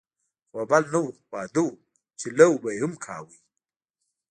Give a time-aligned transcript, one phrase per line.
[0.55, 1.69] غوبل نه و، واده و
[2.19, 3.35] چې لو به یې هم کاوه.